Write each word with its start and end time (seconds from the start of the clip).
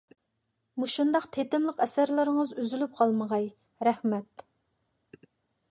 مۇشۇنداق 0.83 1.27
تېتىملىق 1.37 1.83
ئەسەرلىرىڭىز 1.85 2.55
ئۈزۈلۈپ 2.63 2.97
قالمىغاي. 3.01 3.47
رەھمەت! 3.89 4.47